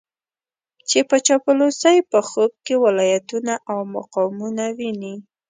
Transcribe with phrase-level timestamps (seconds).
[0.89, 5.13] چې په چاپلوسۍ په خوب کې ولايتونه او مقامونه ويني.